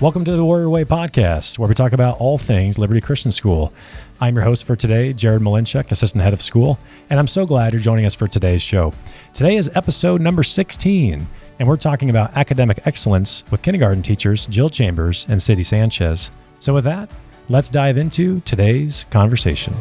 Welcome 0.00 0.24
to 0.24 0.32
the 0.34 0.42
Warrior 0.42 0.70
Way 0.70 0.86
podcast, 0.86 1.58
where 1.58 1.68
we 1.68 1.74
talk 1.74 1.92
about 1.92 2.18
all 2.18 2.38
things 2.38 2.78
Liberty 2.78 3.02
Christian 3.02 3.30
School. 3.30 3.70
I'm 4.18 4.34
your 4.34 4.44
host 4.44 4.64
for 4.64 4.74
today, 4.74 5.12
Jared 5.12 5.42
Mlynczyk, 5.42 5.90
Assistant 5.90 6.24
Head 6.24 6.32
of 6.32 6.40
School, 6.40 6.78
and 7.10 7.20
I'm 7.20 7.26
so 7.26 7.44
glad 7.44 7.74
you're 7.74 7.82
joining 7.82 8.06
us 8.06 8.14
for 8.14 8.26
today's 8.26 8.62
show. 8.62 8.94
Today 9.34 9.56
is 9.56 9.70
episode 9.74 10.22
number 10.22 10.42
16, 10.42 11.28
and 11.58 11.68
we're 11.68 11.76
talking 11.76 12.08
about 12.08 12.34
academic 12.34 12.80
excellence 12.86 13.44
with 13.50 13.60
kindergarten 13.60 14.00
teachers 14.00 14.46
Jill 14.46 14.70
Chambers 14.70 15.26
and 15.28 15.42
Cindy 15.42 15.62
Sanchez. 15.62 16.30
So, 16.60 16.72
with 16.72 16.84
that, 16.84 17.10
let's 17.50 17.68
dive 17.68 17.98
into 17.98 18.40
today's 18.46 19.04
conversation. 19.10 19.74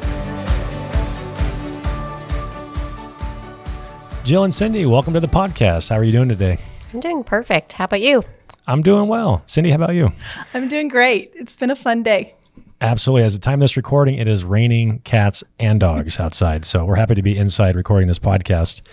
Jill 4.26 4.44
and 4.44 4.54
Cindy, 4.54 4.86
welcome 4.86 5.14
to 5.14 5.22
the 5.22 5.30
podcast. 5.30 5.90
How 5.90 5.96
are 5.96 6.04
you 6.04 6.12
doing 6.12 6.28
today? 6.28 6.58
I'm 6.94 7.00
doing 7.00 7.24
perfect. 7.24 7.72
How 7.72 7.86
about 7.86 8.02
you? 8.02 8.26
I'm 8.70 8.84
doing 8.84 9.08
well. 9.08 9.42
Cindy, 9.48 9.72
how 9.72 9.78
about 9.78 9.96
you? 9.96 10.12
I'm 10.54 10.68
doing 10.68 10.90
great. 10.90 11.32
It's 11.34 11.56
been 11.56 11.72
a 11.72 11.76
fun 11.76 12.04
day. 12.04 12.36
Absolutely. 12.82 13.24
As 13.24 13.34
the 13.34 13.40
time 13.40 13.56
of 13.56 13.62
this 13.62 13.76
recording, 13.76 14.14
it 14.16 14.28
is 14.28 14.46
raining 14.46 15.00
cats 15.00 15.44
and 15.60 15.80
dogs 15.80 16.20
outside. 16.20 16.66
So 16.66 16.86
we're 16.86 16.96
happy 16.96 17.16
to 17.16 17.24
be 17.24 17.36
inside 17.36 17.76
recording 17.76 18.08
this 18.08 18.20
podcast. 18.20 18.84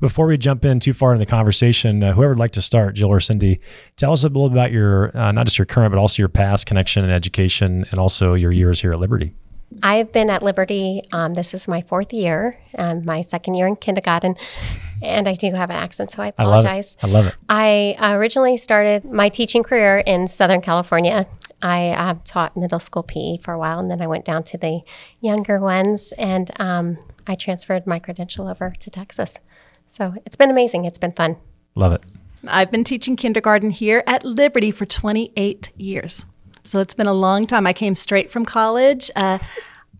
Before 0.00 0.26
we 0.26 0.38
jump 0.38 0.64
in 0.64 0.80
too 0.80 0.94
far 0.94 1.12
in 1.12 1.18
the 1.18 1.26
conversation, 1.26 2.02
uh, 2.02 2.14
whoever 2.14 2.30
would 2.30 2.38
like 2.38 2.52
to 2.52 2.62
start, 2.62 2.94
Jill 2.94 3.08
or 3.08 3.20
Cindy, 3.20 3.60
tell 3.96 4.12
us 4.12 4.24
a 4.24 4.28
little 4.28 4.46
about 4.46 4.72
your, 4.72 5.14
uh, 5.14 5.30
not 5.30 5.44
just 5.44 5.58
your 5.58 5.66
current, 5.66 5.92
but 5.92 5.98
also 5.98 6.22
your 6.22 6.30
past 6.30 6.64
connection 6.64 7.04
and 7.04 7.12
education, 7.12 7.84
and 7.90 8.00
also 8.00 8.32
your 8.32 8.50
years 8.50 8.80
here 8.80 8.92
at 8.92 8.98
Liberty. 8.98 9.34
I've 9.82 10.12
been 10.12 10.30
at 10.30 10.42
Liberty. 10.42 11.02
Um, 11.12 11.34
this 11.34 11.52
is 11.54 11.68
my 11.68 11.82
fourth 11.82 12.12
year, 12.12 12.58
and 12.74 13.04
my 13.04 13.22
second 13.22 13.54
year 13.54 13.66
in 13.66 13.76
kindergarten. 13.76 14.36
And 15.02 15.28
I 15.28 15.34
do 15.34 15.52
have 15.52 15.70
an 15.70 15.76
accent, 15.76 16.10
so 16.10 16.22
I 16.22 16.28
apologize. 16.28 16.96
I 17.02 17.06
love 17.06 17.26
it. 17.26 17.34
I, 17.48 17.54
love 17.54 17.94
it. 17.94 18.00
I 18.00 18.14
originally 18.14 18.56
started 18.56 19.04
my 19.04 19.28
teaching 19.28 19.62
career 19.62 19.98
in 19.98 20.26
Southern 20.26 20.60
California. 20.60 21.26
I 21.62 21.90
uh, 21.90 22.14
taught 22.24 22.56
middle 22.56 22.80
school 22.80 23.02
PE 23.02 23.38
for 23.38 23.52
a 23.52 23.58
while, 23.58 23.78
and 23.78 23.90
then 23.90 24.00
I 24.00 24.06
went 24.06 24.24
down 24.24 24.42
to 24.44 24.58
the 24.58 24.80
younger 25.20 25.60
ones, 25.60 26.12
and 26.18 26.50
um, 26.60 26.98
I 27.26 27.34
transferred 27.34 27.86
my 27.86 27.98
credential 27.98 28.48
over 28.48 28.74
to 28.78 28.90
Texas. 28.90 29.36
So 29.86 30.14
it's 30.24 30.36
been 30.36 30.50
amazing. 30.50 30.84
It's 30.84 30.98
been 30.98 31.12
fun. 31.12 31.36
Love 31.74 31.92
it. 31.92 32.02
I've 32.46 32.70
been 32.70 32.84
teaching 32.84 33.16
kindergarten 33.16 33.70
here 33.70 34.04
at 34.06 34.24
Liberty 34.24 34.70
for 34.70 34.86
28 34.86 35.72
years. 35.76 36.24
So 36.68 36.80
it's 36.80 36.92
been 36.92 37.06
a 37.06 37.14
long 37.14 37.46
time. 37.46 37.66
I 37.66 37.72
came 37.72 37.94
straight 37.94 38.30
from 38.30 38.44
college. 38.44 39.10
Uh, 39.16 39.38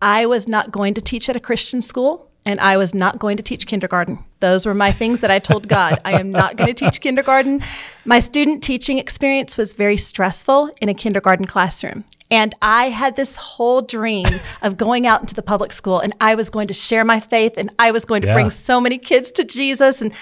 I 0.03 0.27
was 0.27 0.47
not 0.47 0.69
going 0.69 0.93
to 0.93 1.01
teach 1.01 1.27
at 1.27 1.35
a 1.35 1.39
Christian 1.39 1.81
school 1.81 2.29
and 2.45 2.59
I 2.59 2.77
was 2.77 2.93
not 2.93 3.17
going 3.17 3.37
to 3.37 3.43
teach 3.43 3.65
kindergarten. 3.65 4.23
Those 4.39 4.67
were 4.67 4.75
my 4.75 4.91
things 4.91 5.21
that 5.21 5.31
I 5.31 5.39
told 5.39 5.67
God. 5.67 5.99
I 6.05 6.19
am 6.19 6.31
not 6.31 6.57
going 6.57 6.73
to 6.73 6.85
teach 6.85 7.01
kindergarten. 7.01 7.63
My 8.05 8.19
student 8.19 8.61
teaching 8.61 8.99
experience 8.99 9.57
was 9.57 9.73
very 9.73 9.97
stressful 9.97 10.69
in 10.79 10.89
a 10.89 10.93
kindergarten 10.93 11.45
classroom. 11.45 12.05
And 12.29 12.53
I 12.61 12.89
had 12.89 13.15
this 13.15 13.35
whole 13.35 13.81
dream 13.81 14.27
of 14.61 14.77
going 14.77 15.07
out 15.07 15.21
into 15.21 15.33
the 15.33 15.41
public 15.41 15.73
school 15.73 15.99
and 15.99 16.13
I 16.21 16.35
was 16.35 16.51
going 16.51 16.67
to 16.67 16.73
share 16.75 17.03
my 17.03 17.19
faith 17.19 17.55
and 17.57 17.73
I 17.79 17.89
was 17.89 18.05
going 18.05 18.21
to 18.21 18.27
yeah. 18.27 18.35
bring 18.35 18.51
so 18.51 18.79
many 18.79 18.99
kids 18.99 19.31
to 19.31 19.43
Jesus. 19.43 20.03
And 20.03 20.13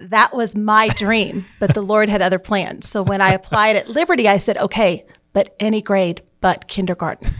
that 0.00 0.34
was 0.34 0.56
my 0.56 0.88
dream. 0.88 1.46
But 1.60 1.74
the 1.74 1.82
Lord 1.82 2.08
had 2.08 2.22
other 2.22 2.40
plans. 2.40 2.88
So 2.88 3.04
when 3.04 3.20
I 3.20 3.34
applied 3.34 3.76
at 3.76 3.88
Liberty, 3.88 4.28
I 4.28 4.38
said, 4.38 4.58
okay, 4.58 5.06
but 5.32 5.54
any 5.60 5.82
grade 5.82 6.22
but 6.40 6.68
kindergarten. 6.68 7.32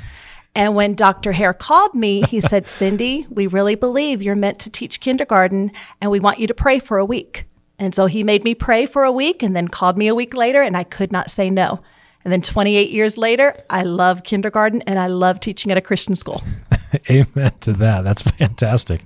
And 0.55 0.75
when 0.75 0.95
Dr. 0.95 1.33
Hare 1.33 1.55
called 1.55 1.95
me, 1.95 2.23
he 2.23 2.41
said, 2.43 2.69
Cindy, 2.69 3.27
we 3.31 3.47
really 3.47 3.75
believe 3.75 4.23
you're 4.23 4.37
meant 4.37 4.59
to 4.61 4.71
teach 4.71 5.01
kindergarten 5.01 5.73
and 6.01 6.11
we 6.11 6.21
want 6.21 6.39
you 6.39 6.47
to 6.47 6.55
pray 6.55 6.79
for 6.79 6.99
a 6.99 7.05
week. 7.05 7.47
And 7.79 7.95
so 7.95 8.07
he 8.07 8.23
made 8.23 8.45
me 8.45 8.55
pray 8.55 8.87
for 8.87 9.03
a 9.03 9.11
week 9.11 9.43
and 9.43 9.57
then 9.57 9.67
called 9.67 9.99
me 9.99 10.07
a 10.07 10.15
week 10.15 10.35
later, 10.35 10.63
and 10.63 10.77
I 10.77 10.85
could 10.85 11.11
not 11.11 11.33
say 11.33 11.51
no. 11.51 11.81
And 12.25 12.33
then 12.33 12.41
28 12.41 12.91
years 12.91 13.19
later, 13.19 13.57
I 13.69 13.83
love 13.83 14.23
kindergarten 14.23 14.83
and 14.83 14.99
I 14.99 15.09
love 15.09 15.41
teaching 15.41 15.73
at 15.73 15.79
a 15.79 15.81
Christian 15.81 16.15
school. 16.15 16.43
Amen 17.11 17.53
to 17.61 17.73
that. 17.73 18.03
That's 18.05 18.23
fantastic. 18.23 19.03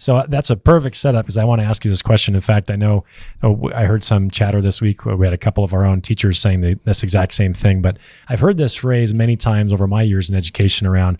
So 0.00 0.16
uh, 0.16 0.26
that's 0.26 0.48
a 0.48 0.56
perfect 0.56 0.96
setup 0.96 1.26
because 1.26 1.36
I 1.36 1.44
want 1.44 1.60
to 1.60 1.66
ask 1.66 1.84
you 1.84 1.90
this 1.90 2.00
question. 2.00 2.34
In 2.34 2.40
fact, 2.40 2.70
I 2.70 2.76
know 2.76 3.04
oh, 3.42 3.70
I 3.74 3.84
heard 3.84 4.02
some 4.02 4.30
chatter 4.30 4.62
this 4.62 4.80
week 4.80 5.04
where 5.04 5.14
we 5.14 5.26
had 5.26 5.34
a 5.34 5.38
couple 5.38 5.62
of 5.62 5.74
our 5.74 5.84
own 5.84 6.00
teachers 6.00 6.38
saying 6.40 6.62
the, 6.62 6.78
this 6.84 7.02
exact 7.02 7.34
same 7.34 7.52
thing, 7.52 7.82
but 7.82 7.98
I've 8.26 8.40
heard 8.40 8.56
this 8.56 8.74
phrase 8.74 9.12
many 9.12 9.36
times 9.36 9.74
over 9.74 9.86
my 9.86 10.02
years 10.02 10.30
in 10.30 10.34
education 10.34 10.86
around 10.86 11.18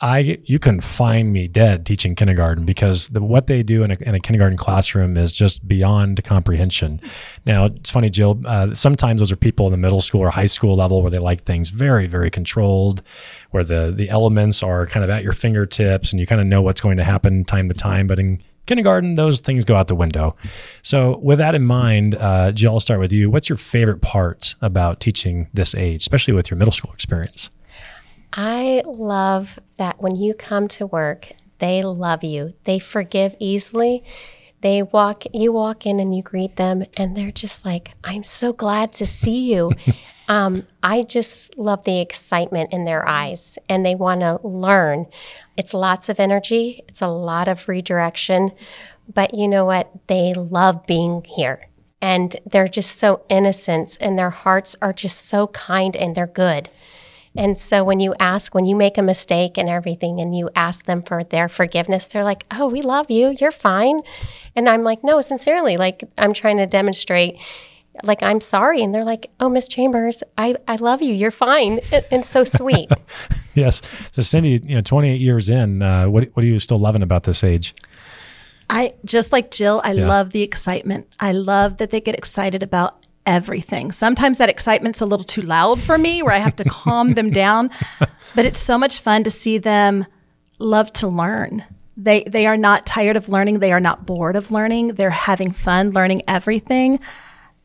I 0.00 0.38
you 0.44 0.58
can 0.60 0.80
find 0.80 1.32
me 1.32 1.48
dead 1.48 1.84
teaching 1.84 2.14
kindergarten 2.14 2.64
because 2.64 3.08
the, 3.08 3.20
what 3.20 3.48
they 3.48 3.64
do 3.64 3.82
in 3.82 3.90
a, 3.90 3.96
in 4.00 4.14
a, 4.14 4.20
kindergarten 4.20 4.56
classroom 4.56 5.16
is 5.16 5.32
just 5.32 5.66
beyond 5.66 6.22
comprehension. 6.22 7.00
Now 7.44 7.64
it's 7.64 7.90
funny, 7.90 8.08
Jill. 8.08 8.40
Uh, 8.44 8.74
sometimes 8.74 9.20
those 9.20 9.32
are 9.32 9.36
people 9.36 9.66
in 9.66 9.72
the 9.72 9.78
middle 9.78 10.00
school 10.00 10.20
or 10.20 10.30
high 10.30 10.46
school 10.46 10.76
level 10.76 11.02
where 11.02 11.10
they 11.10 11.18
like 11.18 11.44
things 11.44 11.70
very 11.70 12.06
very 12.06 12.30
controlled, 12.30 13.02
where 13.50 13.64
the 13.64 13.92
the 13.94 14.08
elements 14.08 14.62
are 14.62 14.86
kind 14.86 15.02
of 15.02 15.10
at 15.10 15.24
your 15.24 15.32
fingertips 15.32 16.12
and 16.12 16.20
you 16.20 16.26
kind 16.26 16.40
of 16.40 16.46
know 16.46 16.62
what's 16.62 16.80
going 16.80 16.96
to 16.98 17.04
happen 17.04 17.44
time 17.44 17.68
to 17.68 17.74
time. 17.74 18.06
But 18.06 18.20
in 18.20 18.40
kindergarten, 18.66 19.16
those 19.16 19.40
things 19.40 19.64
go 19.64 19.74
out 19.74 19.88
the 19.88 19.96
window. 19.96 20.36
So 20.82 21.18
with 21.18 21.38
that 21.38 21.56
in 21.56 21.64
mind, 21.64 22.14
uh, 22.14 22.52
Jill, 22.52 22.74
I'll 22.74 22.80
start 22.80 23.00
with 23.00 23.10
you. 23.10 23.30
What's 23.30 23.48
your 23.48 23.58
favorite 23.58 24.02
part 24.02 24.54
about 24.60 25.00
teaching 25.00 25.48
this 25.52 25.74
age, 25.74 26.02
especially 26.02 26.34
with 26.34 26.50
your 26.50 26.58
middle 26.58 26.72
school 26.72 26.92
experience? 26.92 27.50
I 28.32 28.82
love 28.84 29.58
that 29.76 30.00
when 30.00 30.16
you 30.16 30.34
come 30.34 30.68
to 30.68 30.86
work, 30.86 31.32
they 31.58 31.82
love 31.82 32.22
you. 32.22 32.54
They 32.64 32.78
forgive 32.78 33.34
easily. 33.38 34.04
They 34.60 34.82
walk, 34.82 35.24
you 35.32 35.52
walk 35.52 35.86
in 35.86 36.00
and 36.00 36.14
you 36.14 36.22
greet 36.22 36.56
them, 36.56 36.84
and 36.96 37.16
they're 37.16 37.30
just 37.30 37.64
like, 37.64 37.92
I'm 38.02 38.24
so 38.24 38.52
glad 38.52 38.92
to 38.94 39.06
see 39.06 39.52
you. 39.52 39.72
um, 40.28 40.66
I 40.82 41.02
just 41.02 41.56
love 41.56 41.84
the 41.84 42.00
excitement 42.00 42.72
in 42.72 42.84
their 42.84 43.06
eyes, 43.06 43.56
and 43.68 43.86
they 43.86 43.94
want 43.94 44.20
to 44.22 44.40
learn. 44.42 45.06
It's 45.56 45.74
lots 45.74 46.08
of 46.08 46.18
energy, 46.18 46.82
it's 46.88 47.00
a 47.00 47.08
lot 47.08 47.46
of 47.46 47.68
redirection, 47.68 48.50
but 49.12 49.32
you 49.32 49.46
know 49.46 49.64
what? 49.64 49.90
They 50.08 50.34
love 50.34 50.86
being 50.86 51.24
here. 51.24 51.68
And 52.00 52.36
they're 52.44 52.68
just 52.68 52.96
so 52.96 53.22
innocent, 53.28 53.96
and 54.00 54.18
their 54.18 54.30
hearts 54.30 54.74
are 54.82 54.92
just 54.92 55.24
so 55.24 55.48
kind 55.48 55.96
and 55.96 56.14
they're 56.16 56.26
good. 56.26 56.68
And 57.38 57.56
so 57.56 57.84
when 57.84 58.00
you 58.00 58.16
ask, 58.18 58.52
when 58.52 58.66
you 58.66 58.74
make 58.74 58.98
a 58.98 59.02
mistake 59.02 59.56
and 59.56 59.68
everything, 59.68 60.20
and 60.20 60.36
you 60.36 60.50
ask 60.56 60.86
them 60.86 61.02
for 61.02 61.22
their 61.22 61.48
forgiveness, 61.48 62.08
they're 62.08 62.24
like, 62.24 62.44
oh, 62.50 62.66
we 62.66 62.82
love 62.82 63.12
you. 63.12 63.36
You're 63.40 63.52
fine. 63.52 64.00
And 64.56 64.68
I'm 64.68 64.82
like, 64.82 65.04
no, 65.04 65.20
sincerely, 65.20 65.76
like 65.76 66.02
I'm 66.18 66.32
trying 66.32 66.56
to 66.56 66.66
demonstrate, 66.66 67.38
like, 68.02 68.24
I'm 68.24 68.40
sorry. 68.40 68.82
And 68.82 68.92
they're 68.92 69.04
like, 69.04 69.30
oh, 69.38 69.48
Miss 69.48 69.68
Chambers, 69.68 70.24
I, 70.36 70.56
I 70.66 70.76
love 70.76 71.00
you. 71.00 71.14
You're 71.14 71.30
fine. 71.30 71.78
And, 71.92 72.04
and 72.10 72.26
so 72.26 72.42
sweet. 72.42 72.90
yes. 73.54 73.82
So, 74.10 74.20
Cindy, 74.20 74.60
you 74.64 74.74
know, 74.74 74.80
28 74.80 75.20
years 75.20 75.48
in, 75.48 75.80
uh, 75.80 76.08
what, 76.08 76.24
what 76.34 76.42
are 76.42 76.48
you 76.48 76.58
still 76.58 76.80
loving 76.80 77.02
about 77.02 77.22
this 77.22 77.44
age? 77.44 77.72
I 78.68 78.94
just 79.04 79.32
like 79.32 79.52
Jill, 79.52 79.80
I 79.84 79.92
yeah. 79.92 80.08
love 80.08 80.30
the 80.30 80.42
excitement. 80.42 81.06
I 81.20 81.32
love 81.32 81.78
that 81.78 81.90
they 81.90 82.00
get 82.00 82.16
excited 82.16 82.62
about 82.62 82.97
everything. 83.28 83.92
Sometimes 83.92 84.38
that 84.38 84.48
excitement's 84.48 85.02
a 85.02 85.06
little 85.06 85.24
too 85.24 85.42
loud 85.42 85.80
for 85.82 85.98
me 85.98 86.22
where 86.22 86.32
I 86.32 86.38
have 86.38 86.56
to 86.56 86.64
calm 86.64 87.12
them 87.12 87.30
down, 87.30 87.70
but 88.34 88.46
it's 88.46 88.58
so 88.58 88.78
much 88.78 89.00
fun 89.00 89.22
to 89.24 89.30
see 89.30 89.58
them 89.58 90.06
love 90.58 90.90
to 90.94 91.06
learn. 91.06 91.62
They 91.96 92.24
they 92.24 92.46
are 92.46 92.56
not 92.56 92.86
tired 92.86 93.16
of 93.16 93.28
learning, 93.28 93.58
they 93.58 93.70
are 93.70 93.80
not 93.80 94.06
bored 94.06 94.34
of 94.34 94.50
learning. 94.50 94.94
They're 94.94 95.10
having 95.10 95.52
fun 95.52 95.90
learning 95.90 96.22
everything. 96.26 97.00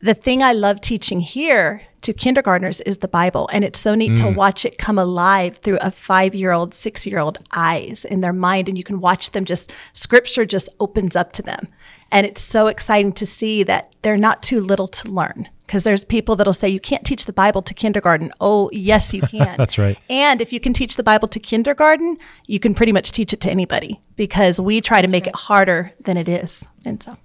The 0.00 0.12
thing 0.12 0.42
I 0.42 0.52
love 0.52 0.82
teaching 0.82 1.20
here 1.20 1.80
to 2.04 2.12
kindergartners 2.12 2.80
is 2.82 2.98
the 2.98 3.08
Bible. 3.08 3.48
And 3.52 3.64
it's 3.64 3.78
so 3.78 3.94
neat 3.94 4.12
mm. 4.12 4.16
to 4.18 4.28
watch 4.28 4.64
it 4.64 4.78
come 4.78 4.98
alive 4.98 5.56
through 5.58 5.78
a 5.80 5.90
five 5.90 6.34
year 6.34 6.52
old, 6.52 6.74
six 6.74 7.06
year 7.06 7.18
old 7.18 7.38
eyes 7.52 8.04
in 8.04 8.20
their 8.20 8.32
mind. 8.32 8.68
And 8.68 8.78
you 8.78 8.84
can 8.84 9.00
watch 9.00 9.32
them 9.32 9.44
just, 9.44 9.72
scripture 9.92 10.44
just 10.44 10.68
opens 10.80 11.16
up 11.16 11.32
to 11.32 11.42
them. 11.42 11.68
And 12.12 12.26
it's 12.26 12.42
so 12.42 12.68
exciting 12.68 13.12
to 13.14 13.26
see 13.26 13.62
that 13.64 13.92
they're 14.02 14.16
not 14.16 14.42
too 14.42 14.60
little 14.60 14.86
to 14.86 15.08
learn 15.08 15.48
because 15.66 15.82
there's 15.82 16.04
people 16.04 16.36
that'll 16.36 16.52
say 16.52 16.68
you 16.68 16.78
can't 16.78 17.04
teach 17.04 17.24
the 17.24 17.32
Bible 17.32 17.62
to 17.62 17.74
kindergarten. 17.74 18.30
Oh, 18.40 18.68
yes, 18.72 19.14
you 19.14 19.22
can. 19.22 19.54
That's 19.58 19.78
right. 19.78 19.98
And 20.10 20.40
if 20.40 20.52
you 20.52 20.60
can 20.60 20.72
teach 20.72 20.96
the 20.96 21.02
Bible 21.02 21.26
to 21.28 21.40
kindergarten, 21.40 22.18
you 22.46 22.60
can 22.60 22.74
pretty 22.74 22.92
much 22.92 23.12
teach 23.12 23.32
it 23.32 23.40
to 23.40 23.50
anybody 23.50 24.00
because 24.16 24.60
we 24.60 24.80
try 24.80 25.00
to 25.00 25.08
make 25.08 25.24
right. 25.24 25.34
it 25.34 25.36
harder 25.36 25.92
than 26.00 26.16
it 26.16 26.28
is. 26.28 26.64
And 26.84 27.02
so 27.02 27.16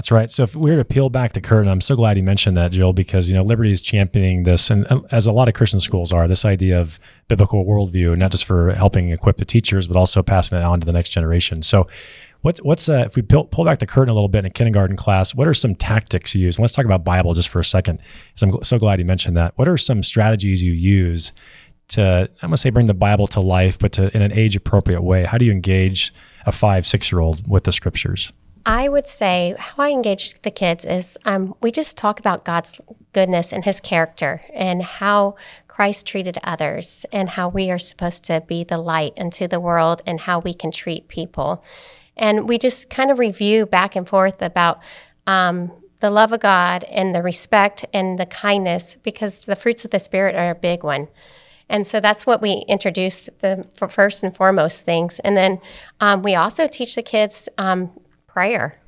that's 0.00 0.10
right. 0.10 0.30
So 0.30 0.44
if 0.44 0.56
we 0.56 0.70
were 0.70 0.78
to 0.78 0.84
peel 0.84 1.10
back 1.10 1.34
the 1.34 1.42
curtain, 1.42 1.70
I'm 1.70 1.82
so 1.82 1.94
glad 1.94 2.16
you 2.16 2.22
mentioned 2.22 2.56
that, 2.56 2.72
Jill, 2.72 2.94
because 2.94 3.28
you 3.28 3.36
know 3.36 3.42
Liberty 3.42 3.70
is 3.70 3.82
championing 3.82 4.44
this, 4.44 4.70
and 4.70 4.90
uh, 4.90 5.02
as 5.10 5.26
a 5.26 5.32
lot 5.32 5.46
of 5.46 5.52
Christian 5.52 5.78
schools 5.78 6.10
are, 6.10 6.26
this 6.26 6.46
idea 6.46 6.80
of 6.80 6.98
biblical 7.28 7.66
worldview, 7.66 8.16
not 8.16 8.30
just 8.30 8.46
for 8.46 8.72
helping 8.72 9.10
equip 9.10 9.36
the 9.36 9.44
teachers, 9.44 9.86
but 9.86 9.98
also 9.98 10.22
passing 10.22 10.56
it 10.56 10.64
on 10.64 10.80
to 10.80 10.86
the 10.86 10.92
next 10.92 11.10
generation. 11.10 11.60
So 11.60 11.86
What's 12.40 12.62
what's 12.62 12.88
uh, 12.88 13.04
if 13.06 13.16
we 13.16 13.20
pull, 13.20 13.44
pull 13.44 13.66
back 13.66 13.80
the 13.80 13.86
curtain 13.86 14.08
a 14.08 14.14
little 14.14 14.30
bit 14.30 14.38
in 14.38 14.44
a 14.46 14.50
kindergarten 14.50 14.96
class? 14.96 15.34
What 15.34 15.46
are 15.46 15.52
some 15.52 15.74
tactics 15.74 16.34
you 16.34 16.46
use? 16.46 16.56
And 16.56 16.62
let's 16.62 16.72
talk 16.72 16.86
about 16.86 17.04
Bible 17.04 17.34
just 17.34 17.50
for 17.50 17.60
a 17.60 17.64
second. 17.64 18.00
I'm 18.40 18.64
so 18.64 18.78
glad 18.78 18.98
you 18.98 19.04
mentioned 19.04 19.36
that. 19.36 19.52
What 19.58 19.68
are 19.68 19.76
some 19.76 20.02
strategies 20.02 20.62
you 20.62 20.72
use 20.72 21.34
to 21.88 22.30
I'm 22.40 22.48
gonna 22.48 22.56
say 22.56 22.70
bring 22.70 22.86
the 22.86 22.94
Bible 22.94 23.26
to 23.26 23.40
life, 23.40 23.78
but 23.78 23.92
to 23.92 24.16
in 24.16 24.22
an 24.22 24.32
age 24.32 24.56
appropriate 24.56 25.02
way? 25.02 25.24
How 25.24 25.36
do 25.36 25.44
you 25.44 25.52
engage 25.52 26.14
a 26.46 26.52
five 26.52 26.86
six 26.86 27.12
year 27.12 27.20
old 27.20 27.46
with 27.46 27.64
the 27.64 27.72
scriptures? 27.72 28.32
I 28.66 28.88
would 28.88 29.06
say 29.06 29.54
how 29.58 29.82
I 29.82 29.90
engage 29.90 30.40
the 30.42 30.50
kids 30.50 30.84
is 30.84 31.16
um, 31.24 31.54
we 31.62 31.70
just 31.70 31.96
talk 31.96 32.20
about 32.20 32.44
God's 32.44 32.80
goodness 33.12 33.52
and 33.52 33.64
His 33.64 33.80
character 33.80 34.42
and 34.52 34.82
how 34.82 35.36
Christ 35.68 36.06
treated 36.06 36.38
others 36.44 37.06
and 37.12 37.30
how 37.30 37.48
we 37.48 37.70
are 37.70 37.78
supposed 37.78 38.24
to 38.24 38.42
be 38.42 38.64
the 38.64 38.78
light 38.78 39.14
into 39.16 39.48
the 39.48 39.60
world 39.60 40.02
and 40.06 40.20
how 40.20 40.40
we 40.40 40.52
can 40.52 40.70
treat 40.70 41.08
people. 41.08 41.64
And 42.16 42.48
we 42.48 42.58
just 42.58 42.90
kind 42.90 43.10
of 43.10 43.18
review 43.18 43.64
back 43.64 43.96
and 43.96 44.06
forth 44.06 44.42
about 44.42 44.80
um, 45.26 45.72
the 46.00 46.10
love 46.10 46.32
of 46.32 46.40
God 46.40 46.84
and 46.84 47.14
the 47.14 47.22
respect 47.22 47.86
and 47.94 48.18
the 48.18 48.26
kindness 48.26 48.94
because 49.02 49.40
the 49.40 49.56
fruits 49.56 49.84
of 49.84 49.90
the 49.90 49.98
Spirit 49.98 50.34
are 50.34 50.50
a 50.50 50.54
big 50.54 50.84
one. 50.84 51.08
And 51.70 51.86
so 51.86 52.00
that's 52.00 52.26
what 52.26 52.42
we 52.42 52.64
introduce 52.68 53.28
the 53.40 53.64
first 53.90 54.22
and 54.22 54.36
foremost 54.36 54.84
things. 54.84 55.18
And 55.20 55.36
then 55.36 55.60
um, 56.00 56.22
we 56.22 56.34
also 56.34 56.66
teach 56.66 56.96
the 56.96 57.02
kids 57.02 57.48
um, 57.56 57.92
prayer 58.32 58.80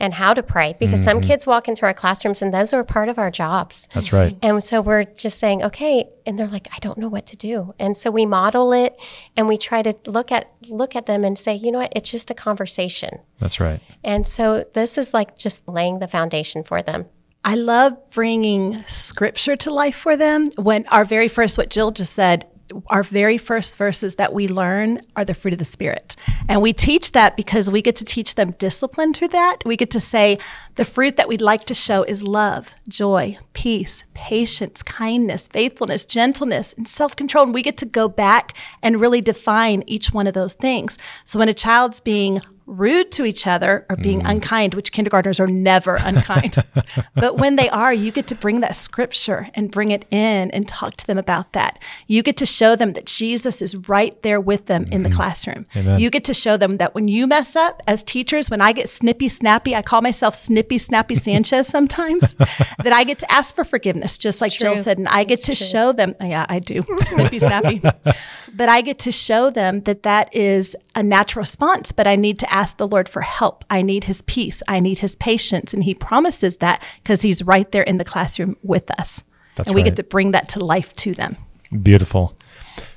and 0.00 0.14
how 0.14 0.34
to 0.34 0.42
pray 0.42 0.74
because 0.78 1.00
mm-hmm. 1.00 1.04
some 1.04 1.20
kids 1.20 1.46
walk 1.46 1.68
into 1.68 1.86
our 1.86 1.94
classrooms 1.94 2.42
and 2.42 2.52
those 2.52 2.72
are 2.72 2.82
part 2.82 3.08
of 3.08 3.18
our 3.18 3.30
jobs. 3.30 3.86
That's 3.92 4.12
right. 4.12 4.36
And 4.42 4.62
so 4.62 4.80
we're 4.80 5.04
just 5.04 5.38
saying, 5.38 5.62
okay, 5.62 6.08
and 6.26 6.38
they're 6.38 6.48
like, 6.48 6.68
I 6.72 6.78
don't 6.80 6.98
know 6.98 7.08
what 7.08 7.26
to 7.26 7.36
do. 7.36 7.74
And 7.78 7.96
so 7.96 8.10
we 8.10 8.26
model 8.26 8.72
it 8.72 8.98
and 9.36 9.46
we 9.46 9.56
try 9.56 9.82
to 9.82 9.94
look 10.06 10.32
at 10.32 10.50
look 10.68 10.96
at 10.96 11.06
them 11.06 11.24
and 11.24 11.38
say, 11.38 11.54
you 11.54 11.70
know 11.70 11.78
what, 11.78 11.92
it's 11.94 12.10
just 12.10 12.30
a 12.30 12.34
conversation. 12.34 13.20
That's 13.38 13.60
right. 13.60 13.80
And 14.02 14.26
so 14.26 14.64
this 14.74 14.98
is 14.98 15.14
like 15.14 15.36
just 15.36 15.66
laying 15.68 16.00
the 16.00 16.08
foundation 16.08 16.64
for 16.64 16.82
them. 16.82 17.06
I 17.44 17.56
love 17.56 18.10
bringing 18.10 18.82
scripture 18.84 19.54
to 19.56 19.70
life 19.70 19.96
for 19.96 20.16
them. 20.16 20.48
When 20.56 20.86
our 20.88 21.04
very 21.04 21.28
first, 21.28 21.58
what 21.58 21.68
Jill 21.68 21.90
just 21.90 22.14
said, 22.14 22.46
our 22.86 23.02
very 23.02 23.38
first 23.38 23.76
verses 23.76 24.16
that 24.16 24.32
we 24.32 24.48
learn 24.48 25.00
are 25.16 25.24
the 25.24 25.34
fruit 25.34 25.52
of 25.52 25.58
the 25.58 25.64
Spirit. 25.64 26.16
And 26.48 26.62
we 26.62 26.72
teach 26.72 27.12
that 27.12 27.36
because 27.36 27.70
we 27.70 27.82
get 27.82 27.96
to 27.96 28.04
teach 28.04 28.34
them 28.34 28.52
discipline 28.52 29.12
through 29.12 29.28
that. 29.28 29.58
We 29.64 29.76
get 29.76 29.90
to 29.92 30.00
say 30.00 30.38
the 30.76 30.84
fruit 30.84 31.16
that 31.16 31.28
we'd 31.28 31.40
like 31.40 31.64
to 31.64 31.74
show 31.74 32.02
is 32.02 32.22
love, 32.22 32.74
joy, 32.88 33.38
peace, 33.52 34.04
patience, 34.14 34.82
kindness, 34.82 35.48
faithfulness, 35.48 36.04
gentleness, 36.04 36.72
and 36.76 36.88
self 36.88 37.14
control. 37.16 37.44
And 37.44 37.54
we 37.54 37.62
get 37.62 37.76
to 37.78 37.86
go 37.86 38.08
back 38.08 38.56
and 38.82 39.00
really 39.00 39.20
define 39.20 39.84
each 39.86 40.12
one 40.12 40.26
of 40.26 40.34
those 40.34 40.54
things. 40.54 40.98
So 41.24 41.38
when 41.38 41.48
a 41.48 41.54
child's 41.54 42.00
being 42.00 42.40
rude 42.66 43.12
to 43.12 43.24
each 43.24 43.46
other 43.46 43.84
or 43.90 43.96
being 43.96 44.22
mm. 44.22 44.30
unkind, 44.30 44.74
which 44.74 44.92
kindergartners 44.92 45.38
are 45.38 45.46
never 45.46 45.96
unkind. 45.96 46.64
but 47.14 47.36
when 47.36 47.56
they 47.56 47.68
are, 47.68 47.92
you 47.92 48.10
get 48.10 48.26
to 48.28 48.34
bring 48.34 48.60
that 48.60 48.74
scripture 48.74 49.48
and 49.54 49.70
bring 49.70 49.90
it 49.90 50.04
in 50.10 50.50
and 50.50 50.66
talk 50.66 50.96
to 50.96 51.06
them 51.06 51.18
about 51.18 51.52
that. 51.52 51.78
You 52.06 52.22
get 52.22 52.36
to 52.38 52.46
show 52.46 52.74
them 52.74 52.94
that 52.94 53.06
Jesus 53.06 53.60
is 53.60 53.76
right 53.88 54.20
there 54.22 54.40
with 54.40 54.66
them 54.66 54.84
mm-hmm. 54.84 54.92
in 54.92 55.02
the 55.02 55.08
mm-hmm. 55.10 55.16
classroom. 55.16 55.66
Amen. 55.76 55.98
You 55.98 56.10
get 56.10 56.24
to 56.24 56.34
show 56.34 56.56
them 56.56 56.78
that 56.78 56.94
when 56.94 57.08
you 57.08 57.26
mess 57.26 57.54
up 57.54 57.82
as 57.86 58.02
teachers, 58.02 58.50
when 58.50 58.60
I 58.60 58.72
get 58.72 58.88
snippy 58.88 59.28
snappy, 59.28 59.74
I 59.76 59.82
call 59.82 60.00
myself 60.00 60.34
snippy 60.34 60.78
snappy 60.78 61.14
Sanchez 61.14 61.68
sometimes, 61.68 62.34
that 62.34 62.92
I 62.92 63.04
get 63.04 63.18
to 63.18 63.30
ask 63.30 63.54
for 63.54 63.64
forgiveness, 63.64 64.16
just 64.16 64.40
like 64.40 64.52
Jill 64.52 64.76
said. 64.76 64.98
And 64.98 65.08
I 65.08 65.24
get 65.24 65.40
to 65.40 65.54
true. 65.54 65.66
show 65.66 65.92
them, 65.92 66.14
yeah, 66.20 66.46
I 66.48 66.60
do, 66.60 66.84
snippy 67.04 67.38
snappy. 67.38 67.80
but 67.80 68.68
I 68.68 68.80
get 68.80 68.98
to 69.00 69.12
show 69.12 69.50
them 69.50 69.82
that 69.82 70.02
that 70.04 70.34
is 70.34 70.76
a 70.94 71.02
natural 71.02 71.42
response, 71.42 71.92
but 71.92 72.06
I 72.06 72.16
need 72.16 72.38
to 72.38 72.53
ask 72.54 72.78
the 72.78 72.88
Lord 72.88 73.08
for 73.08 73.20
help. 73.20 73.64
I 73.68 73.82
need 73.82 74.04
his 74.04 74.22
peace. 74.22 74.62
I 74.66 74.80
need 74.80 74.98
his 74.98 75.16
patience. 75.16 75.74
And 75.74 75.84
he 75.84 75.94
promises 75.94 76.58
that 76.58 76.82
because 77.02 77.20
he's 77.22 77.42
right 77.42 77.70
there 77.72 77.82
in 77.82 77.98
the 77.98 78.04
classroom 78.04 78.56
with 78.62 78.90
us. 78.98 79.22
That's 79.56 79.68
and 79.68 79.74
we 79.74 79.82
right. 79.82 79.86
get 79.86 79.96
to 79.96 80.04
bring 80.04 80.30
that 80.30 80.48
to 80.50 80.64
life 80.64 80.94
to 80.96 81.12
them. 81.12 81.36
Beautiful. 81.82 82.34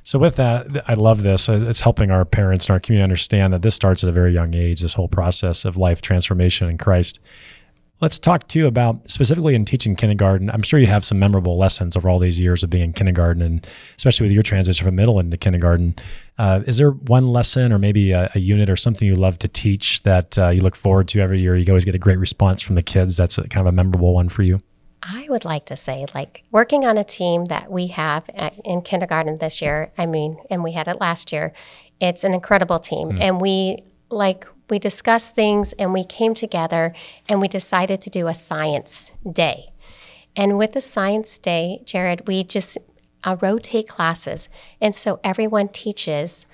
So 0.04 0.18
with 0.20 0.38
that, 0.38 0.86
I 0.88 0.94
love 0.94 1.24
this. 1.24 1.50
Uh, 1.50 1.66
it's 1.68 1.82
helping 1.82 2.12
our 2.12 2.24
parents 2.24 2.68
and 2.68 2.74
our 2.74 2.80
community 2.80 3.04
understand 3.04 3.52
that 3.54 3.62
this 3.62 3.76
starts 3.76 4.04
at 4.04 4.10
a 4.10 4.14
very 4.14 4.34
young 4.34 4.54
age, 4.54 4.82
this 4.82 4.94
whole 4.94 5.10
process 5.10 5.66
of 5.66 5.76
life 5.76 6.02
transformation 6.02 6.70
in 6.70 6.78
Christ. 6.78 7.20
Let's 8.00 8.20
talk 8.20 8.48
to 8.50 8.60
you 8.60 8.68
about 8.68 9.10
specifically 9.10 9.56
in 9.56 9.66
teaching 9.66 9.96
kindergarten. 9.96 10.52
I'm 10.52 10.62
sure 10.62 10.80
you 10.80 10.86
have 10.86 11.04
some 11.04 11.18
memorable 11.18 11.58
lessons 11.58 11.98
over 11.98 12.08
all 12.08 12.20
these 12.20 12.40
years 12.40 12.64
of 12.64 12.70
being 12.70 12.84
in 12.84 12.94
kindergarten, 12.94 13.42
and 13.42 13.66
especially 13.98 14.26
with 14.26 14.34
your 14.34 14.44
transition 14.44 14.86
from 14.86 14.96
middle 14.96 15.20
into 15.20 15.36
kindergarten. 15.36 15.96
Uh, 16.38 16.62
is 16.68 16.78
there 16.78 16.92
one 16.92 17.28
lesson 17.30 17.74
or 17.74 17.80
maybe 17.80 18.12
a, 18.12 18.30
a, 18.36 18.40
unit 18.40 18.70
or 18.70 18.76
something 18.76 19.08
you 19.08 19.16
love 19.16 19.40
to 19.40 19.48
teach 19.48 20.04
that 20.04 20.38
uh, 20.38 20.50
you 20.50 20.62
look 20.62 20.76
forward 20.76 21.08
to 21.08 21.20
every 21.20 21.40
year? 21.40 21.56
You 21.56 21.66
always 21.72 21.86
get 21.86 21.96
a 21.96 22.00
great 22.00 22.20
response 22.20 22.62
from 22.62 22.76
the 22.76 22.84
kids. 22.84 23.18
That's 23.18 23.40
a, 23.40 23.48
kind 23.48 23.68
of 23.68 23.74
a 23.74 23.76
memorable 23.76 24.14
one 24.14 24.30
for 24.30 24.44
you. 24.44 24.62
I 25.02 25.26
would 25.30 25.46
like 25.46 25.66
to 25.68 25.78
say, 25.78 26.06
like 26.14 26.44
working 26.52 26.86
on 26.86 27.00
a 27.00 27.04
team 27.04 27.46
that 27.46 27.72
we 27.72 27.88
have 27.88 28.30
at, 28.36 28.54
in 28.64 28.84
kindergarten 28.84 29.40
this 29.40 29.60
year. 29.60 29.92
I 29.98 30.06
mean, 30.06 30.38
and 30.52 30.64
we 30.64 30.74
had 30.74 30.88
it 30.88 31.00
last 31.02 31.32
year. 31.32 31.54
It's 32.00 32.24
an 32.24 32.36
incredible 32.36 32.80
team, 32.80 33.14
mm. 33.14 33.22
and 33.22 33.42
we 33.42 33.80
like 34.12 34.46
we 34.70 34.80
discussed 34.80 35.36
things 35.36 35.74
and 35.74 35.94
we 35.94 36.04
came 36.04 36.34
together 36.34 36.94
and 37.30 37.40
we 37.42 37.48
decided 37.48 38.02
to 38.02 38.10
do 38.10 38.28
a 38.28 38.34
science 38.34 39.12
day. 39.30 39.72
And 40.36 40.58
with 40.58 40.74
the 40.74 40.82
science 40.82 41.40
day, 41.40 41.82
Jared, 41.86 42.28
we 42.28 42.44
just 42.44 42.78
uh, 43.24 43.38
rotate 43.42 43.88
classes. 43.88 44.50
And 44.80 44.96
so 44.96 45.20
everyone 45.24 45.70
teaches. 45.70 46.46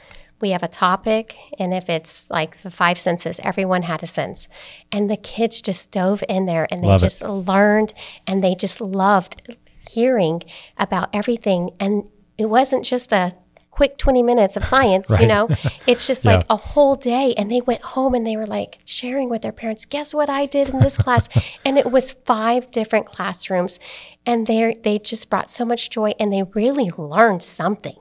We 0.42 0.50
have 0.50 0.64
a 0.64 0.68
topic, 0.68 1.38
and 1.58 1.74
if 1.74 1.90
it's 1.90 2.30
like 2.30 2.64
the 2.64 2.72
five 2.72 3.00
senses, 3.00 3.40
everyone 3.44 3.84
had 3.84 4.04
a 4.04 4.08
sense. 4.08 4.50
And 4.92 5.10
the 5.10 5.16
kids 5.16 5.62
just 5.62 5.92
dove 5.92 6.22
in 6.28 6.48
there 6.48 6.68
and 6.70 6.84
they 6.84 6.88
Love 6.88 7.00
just 7.00 7.22
it. 7.22 7.30
learned 7.30 7.94
and 8.28 8.44
they 8.44 8.54
just 8.54 8.82
loved 8.82 9.56
hearing 9.90 10.44
about 10.78 11.10
everything. 11.14 11.72
And 11.80 12.06
it 12.38 12.48
wasn't 12.48 12.84
just 12.84 13.14
a 13.14 13.36
quick 13.74 13.98
20 13.98 14.22
minutes 14.22 14.56
of 14.56 14.64
science, 14.64 15.10
right. 15.10 15.22
you 15.22 15.28
know? 15.28 15.50
It's 15.88 16.06
just 16.08 16.24
like 16.24 16.46
a 16.50 16.56
whole 16.56 16.96
day. 16.96 17.34
And 17.36 17.52
they 17.52 17.60
went 17.60 17.82
home 17.82 18.14
and 18.14 18.26
they 18.26 18.38
were 18.38 18.46
like 18.46 18.78
sharing 18.86 19.30
with 19.30 19.42
their 19.42 19.52
parents, 19.52 19.84
guess 19.84 20.14
what 20.14 20.30
I 20.30 20.46
did 20.46 20.70
in 20.70 20.80
this 20.80 20.98
class? 20.98 21.28
and 21.66 21.78
it 21.78 21.92
was 21.92 22.14
five 22.26 22.70
different 22.72 23.08
classrooms. 23.08 23.80
And 24.26 24.48
they 24.48 24.76
they 24.82 25.00
just 25.00 25.30
brought 25.30 25.50
so 25.50 25.66
much 25.66 25.90
joy 25.90 26.14
and 26.20 26.32
they 26.32 26.44
really 26.44 26.90
learned 26.92 27.44
something. 27.44 27.98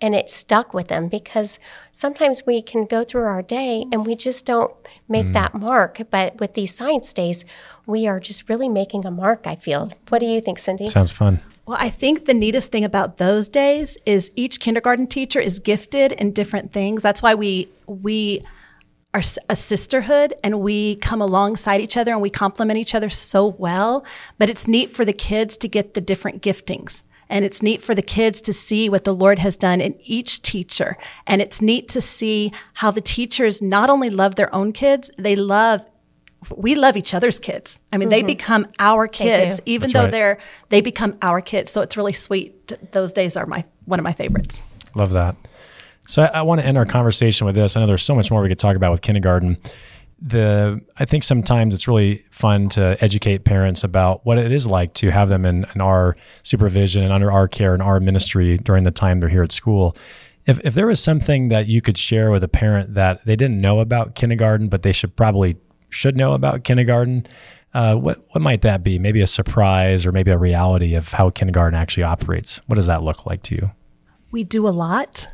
And 0.00 0.14
it 0.14 0.30
stuck 0.30 0.72
with 0.72 0.88
them 0.88 1.08
because 1.08 1.58
sometimes 1.92 2.46
we 2.46 2.62
can 2.62 2.86
go 2.86 3.04
through 3.04 3.24
our 3.24 3.42
day 3.42 3.84
and 3.92 4.06
we 4.06 4.14
just 4.14 4.46
don't 4.46 4.72
make 5.08 5.26
mm. 5.26 5.32
that 5.34 5.54
mark. 5.54 6.00
But 6.10 6.40
with 6.40 6.54
these 6.54 6.74
science 6.74 7.12
days, 7.12 7.44
we 7.84 8.06
are 8.06 8.20
just 8.20 8.48
really 8.48 8.68
making 8.68 9.04
a 9.04 9.10
mark, 9.10 9.42
I 9.44 9.56
feel. 9.56 9.90
What 10.08 10.20
do 10.20 10.26
you 10.26 10.40
think, 10.40 10.58
Cindy? 10.58 10.88
Sounds 10.88 11.10
fun. 11.10 11.42
Well, 11.70 11.78
I 11.80 11.88
think 11.88 12.24
the 12.24 12.34
neatest 12.34 12.72
thing 12.72 12.82
about 12.82 13.18
those 13.18 13.48
days 13.48 13.96
is 14.04 14.32
each 14.34 14.58
kindergarten 14.58 15.06
teacher 15.06 15.38
is 15.38 15.60
gifted 15.60 16.10
in 16.10 16.32
different 16.32 16.72
things. 16.72 17.00
That's 17.00 17.22
why 17.22 17.36
we 17.36 17.68
we 17.86 18.44
are 19.14 19.22
a 19.48 19.54
sisterhood 19.54 20.34
and 20.42 20.58
we 20.58 20.96
come 20.96 21.22
alongside 21.22 21.80
each 21.80 21.96
other 21.96 22.10
and 22.10 22.20
we 22.20 22.28
complement 22.28 22.80
each 22.80 22.92
other 22.92 23.08
so 23.08 23.46
well. 23.46 24.04
But 24.36 24.50
it's 24.50 24.66
neat 24.66 24.96
for 24.96 25.04
the 25.04 25.12
kids 25.12 25.56
to 25.58 25.68
get 25.68 25.94
the 25.94 26.00
different 26.00 26.42
giftings. 26.42 27.04
And 27.28 27.44
it's 27.44 27.62
neat 27.62 27.80
for 27.82 27.94
the 27.94 28.02
kids 28.02 28.40
to 28.40 28.52
see 28.52 28.88
what 28.88 29.04
the 29.04 29.14
Lord 29.14 29.38
has 29.38 29.56
done 29.56 29.80
in 29.80 29.94
each 30.00 30.42
teacher. 30.42 30.98
And 31.24 31.40
it's 31.40 31.62
neat 31.62 31.86
to 31.90 32.00
see 32.00 32.52
how 32.74 32.90
the 32.90 33.00
teachers 33.00 33.62
not 33.62 33.88
only 33.88 34.10
love 34.10 34.34
their 34.34 34.52
own 34.52 34.72
kids, 34.72 35.08
they 35.16 35.36
love 35.36 35.86
we 36.56 36.74
love 36.74 36.96
each 36.96 37.14
other's 37.14 37.38
kids. 37.38 37.78
I 37.92 37.96
mean, 37.96 38.08
mm-hmm. 38.08 38.10
they 38.10 38.22
become 38.22 38.66
our 38.78 39.06
kids, 39.06 39.60
even 39.66 39.88
That's 39.88 39.92
though 39.92 40.02
right. 40.02 40.10
they're 40.10 40.38
they 40.70 40.80
become 40.80 41.16
our 41.22 41.40
kids. 41.40 41.72
So 41.72 41.82
it's 41.82 41.96
really 41.96 42.12
sweet. 42.12 42.92
Those 42.92 43.12
days 43.12 43.36
are 43.36 43.46
my 43.46 43.64
one 43.84 43.98
of 43.98 44.04
my 44.04 44.12
favorites. 44.12 44.62
Love 44.94 45.10
that. 45.10 45.36
So 46.06 46.22
I, 46.22 46.26
I 46.26 46.42
want 46.42 46.60
to 46.60 46.66
end 46.66 46.78
our 46.78 46.86
conversation 46.86 47.46
with 47.46 47.54
this. 47.54 47.76
I 47.76 47.80
know 47.80 47.86
there's 47.86 48.02
so 48.02 48.14
much 48.14 48.30
more 48.30 48.42
we 48.42 48.48
could 48.48 48.58
talk 48.58 48.76
about 48.76 48.92
with 48.92 49.02
kindergarten. 49.02 49.58
The 50.22 50.80
I 50.98 51.04
think 51.04 51.24
sometimes 51.24 51.72
it's 51.72 51.88
really 51.88 52.24
fun 52.30 52.68
to 52.70 52.96
educate 53.02 53.44
parents 53.44 53.84
about 53.84 54.24
what 54.26 54.38
it 54.38 54.52
is 54.52 54.66
like 54.66 54.92
to 54.94 55.10
have 55.10 55.28
them 55.28 55.44
in, 55.44 55.64
in 55.74 55.80
our 55.80 56.16
supervision 56.42 57.02
and 57.02 57.12
under 57.12 57.30
our 57.32 57.48
care 57.48 57.74
and 57.74 57.82
our 57.82 58.00
ministry 58.00 58.58
during 58.58 58.84
the 58.84 58.90
time 58.90 59.20
they're 59.20 59.30
here 59.30 59.42
at 59.42 59.52
school. 59.52 59.96
If, 60.46 60.58
if 60.64 60.74
there 60.74 60.86
was 60.86 61.00
something 61.00 61.48
that 61.50 61.68
you 61.68 61.80
could 61.80 61.96
share 61.96 62.30
with 62.30 62.42
a 62.42 62.48
parent 62.48 62.94
that 62.94 63.24
they 63.24 63.36
didn't 63.36 63.60
know 63.60 63.80
about 63.80 64.14
kindergarten, 64.14 64.68
but 64.68 64.82
they 64.82 64.92
should 64.92 65.14
probably 65.14 65.56
should 65.90 66.16
know 66.16 66.32
about 66.32 66.64
kindergarten, 66.64 67.26
uh, 67.74 67.96
what 67.96 68.18
what 68.30 68.40
might 68.40 68.62
that 68.62 68.82
be? 68.82 68.98
Maybe 68.98 69.20
a 69.20 69.26
surprise 69.26 70.06
or 70.06 70.12
maybe 70.12 70.30
a 70.30 70.38
reality 70.38 70.94
of 70.94 71.12
how 71.12 71.30
kindergarten 71.30 71.78
actually 71.78 72.04
operates. 72.04 72.58
What 72.66 72.76
does 72.76 72.86
that 72.86 73.02
look 73.02 73.26
like 73.26 73.42
to 73.44 73.54
you? 73.54 73.70
We 74.30 74.44
do 74.44 74.66
a 74.66 74.70
lot. 74.70 75.28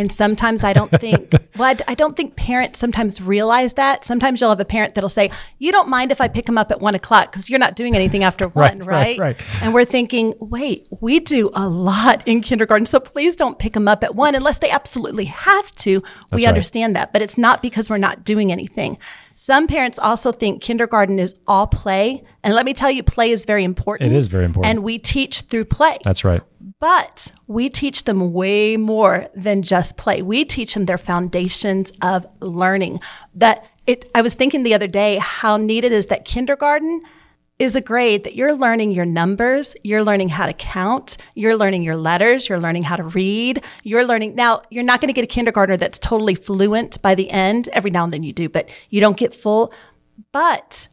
And 0.00 0.10
sometimes 0.10 0.64
I 0.64 0.72
don't 0.72 0.90
think, 0.90 1.34
well, 1.58 1.74
I, 1.76 1.92
I, 1.92 1.94
don't 1.94 2.16
think 2.16 2.34
parents 2.34 2.78
sometimes 2.78 3.20
realize 3.20 3.74
that. 3.74 4.02
Sometimes 4.02 4.40
you'll 4.40 4.48
have 4.48 4.58
a 4.58 4.64
parent 4.64 4.94
that'll 4.94 5.10
say, 5.10 5.30
You 5.58 5.72
don't 5.72 5.90
mind 5.90 6.10
if 6.10 6.22
I 6.22 6.28
pick 6.28 6.46
them 6.46 6.56
up 6.56 6.70
at 6.70 6.80
one 6.80 6.94
o'clock 6.94 7.30
because 7.30 7.50
you're 7.50 7.58
not 7.58 7.76
doing 7.76 7.94
anything 7.94 8.24
after 8.24 8.48
one, 8.48 8.78
right, 8.78 9.18
right? 9.18 9.18
right? 9.18 9.36
And 9.60 9.74
we're 9.74 9.84
thinking, 9.84 10.32
Wait, 10.40 10.88
we 11.02 11.20
do 11.20 11.50
a 11.52 11.68
lot 11.68 12.26
in 12.26 12.40
kindergarten. 12.40 12.86
So 12.86 12.98
please 12.98 13.36
don't 13.36 13.58
pick 13.58 13.74
them 13.74 13.88
up 13.88 14.02
at 14.02 14.14
one 14.14 14.34
unless 14.34 14.60
they 14.60 14.70
absolutely 14.70 15.26
have 15.26 15.70
to. 15.72 16.00
That's 16.00 16.40
we 16.40 16.46
right. 16.46 16.48
understand 16.48 16.96
that. 16.96 17.12
But 17.12 17.20
it's 17.20 17.36
not 17.36 17.60
because 17.60 17.90
we're 17.90 17.98
not 17.98 18.24
doing 18.24 18.50
anything. 18.50 18.96
Some 19.36 19.66
parents 19.66 19.98
also 19.98 20.32
think 20.32 20.62
kindergarten 20.62 21.18
is 21.18 21.34
all 21.46 21.66
play. 21.66 22.22
And 22.42 22.54
let 22.54 22.64
me 22.64 22.72
tell 22.72 22.90
you, 22.90 23.02
play 23.02 23.32
is 23.32 23.44
very 23.44 23.64
important. 23.64 24.12
It 24.12 24.16
is 24.16 24.28
very 24.28 24.46
important. 24.46 24.70
And 24.70 24.82
we 24.82 24.98
teach 24.98 25.42
through 25.42 25.66
play. 25.66 25.98
That's 26.04 26.24
right. 26.24 26.42
But 26.78 27.32
we 27.46 27.70
teach 27.70 28.04
them 28.04 28.32
way 28.32 28.76
more 28.76 29.28
than 29.34 29.62
just 29.62 29.96
play. 29.96 30.20
We 30.20 30.44
teach 30.44 30.74
them 30.74 30.86
their 30.86 30.98
foundations 30.98 31.92
of 32.02 32.26
learning. 32.40 33.00
That 33.34 33.66
it 33.86 34.10
I 34.14 34.22
was 34.22 34.34
thinking 34.34 34.62
the 34.62 34.74
other 34.74 34.86
day 34.86 35.16
how 35.16 35.58
it 35.58 35.84
is 35.84 36.08
that 36.08 36.24
kindergarten 36.24 37.02
is 37.58 37.76
a 37.76 37.80
grade 37.80 38.24
that 38.24 38.34
you're 38.34 38.54
learning 38.54 38.90
your 38.90 39.04
numbers, 39.04 39.74
you're 39.84 40.02
learning 40.02 40.30
how 40.30 40.46
to 40.46 40.52
count, 40.54 41.18
you're 41.34 41.56
learning 41.56 41.82
your 41.82 41.96
letters, 41.96 42.48
you're 42.48 42.58
learning 42.58 42.82
how 42.82 42.96
to 42.96 43.02
read, 43.02 43.62
you're 43.82 44.04
learning. 44.04 44.34
Now, 44.34 44.62
you're 44.70 44.82
not 44.82 45.02
going 45.02 45.08
to 45.08 45.12
get 45.12 45.24
a 45.24 45.26
kindergartner 45.26 45.76
that's 45.76 45.98
totally 45.98 46.34
fluent 46.34 47.02
by 47.02 47.14
the 47.14 47.30
end. 47.30 47.68
Every 47.74 47.90
now 47.90 48.04
and 48.04 48.12
then 48.12 48.22
you 48.22 48.32
do, 48.32 48.48
but 48.48 48.70
you 48.88 49.00
don't 49.02 49.16
get 49.16 49.34
full. 49.34 49.74
But 50.32 50.88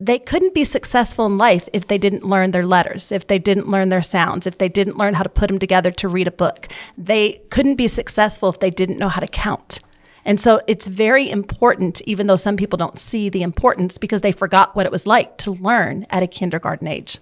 they 0.00 0.18
couldn't 0.18 0.54
be 0.54 0.64
successful 0.64 1.26
in 1.26 1.38
life 1.38 1.68
if 1.72 1.86
they 1.86 1.98
didn't 1.98 2.24
learn 2.24 2.50
their 2.50 2.66
letters, 2.66 3.12
if 3.12 3.26
they 3.26 3.38
didn't 3.38 3.68
learn 3.68 3.88
their 3.88 4.02
sounds, 4.02 4.46
if 4.46 4.58
they 4.58 4.68
didn't 4.68 4.98
learn 4.98 5.14
how 5.14 5.22
to 5.22 5.28
put 5.28 5.48
them 5.48 5.58
together 5.58 5.90
to 5.92 6.08
read 6.08 6.26
a 6.26 6.32
book. 6.32 6.68
They 6.98 7.42
couldn't 7.50 7.76
be 7.76 7.88
successful 7.88 8.48
if 8.48 8.58
they 8.58 8.70
didn't 8.70 8.98
know 8.98 9.08
how 9.08 9.20
to 9.20 9.28
count. 9.28 9.80
And 10.24 10.40
so 10.40 10.60
it's 10.66 10.86
very 10.86 11.30
important, 11.30 12.00
even 12.02 12.26
though 12.26 12.36
some 12.36 12.56
people 12.56 12.76
don't 12.76 12.98
see 12.98 13.28
the 13.28 13.42
importance 13.42 13.98
because 13.98 14.22
they 14.22 14.32
forgot 14.32 14.74
what 14.74 14.86
it 14.86 14.92
was 14.92 15.06
like 15.06 15.36
to 15.38 15.52
learn 15.52 16.06
at 16.10 16.22
a 16.22 16.26
kindergarten 16.26 16.88
age. 16.88 17.18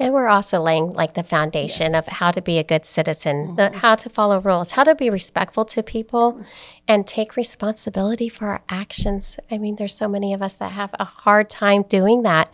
And 0.00 0.14
we're 0.14 0.28
also 0.28 0.58
laying 0.62 0.94
like 0.94 1.12
the 1.12 1.22
foundation 1.22 1.92
yes. 1.92 1.98
of 1.98 2.06
how 2.06 2.30
to 2.30 2.40
be 2.40 2.56
a 2.56 2.64
good 2.64 2.86
citizen, 2.86 3.48
mm-hmm. 3.48 3.56
the, 3.56 3.78
how 3.78 3.96
to 3.96 4.08
follow 4.08 4.40
rules, 4.40 4.70
how 4.70 4.82
to 4.82 4.94
be 4.94 5.10
respectful 5.10 5.66
to 5.66 5.82
people 5.82 6.42
and 6.88 7.06
take 7.06 7.36
responsibility 7.36 8.30
for 8.30 8.48
our 8.48 8.62
actions. 8.70 9.38
I 9.50 9.58
mean, 9.58 9.76
there's 9.76 9.94
so 9.94 10.08
many 10.08 10.32
of 10.32 10.40
us 10.40 10.54
that 10.54 10.72
have 10.72 10.94
a 10.98 11.04
hard 11.04 11.50
time 11.50 11.82
doing 11.82 12.22
that. 12.22 12.50